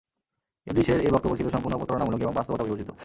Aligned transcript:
ইবলীসের 0.67 0.99
এ 0.99 1.09
বক্তব্য 1.11 1.33
ছিল 1.37 1.47
সম্পূর্ণ 1.49 1.75
প্রতারণামূলক 1.77 2.19
এবং 2.21 2.33
বাস্তবতা 2.35 2.63
বিবর্জিত। 2.63 2.89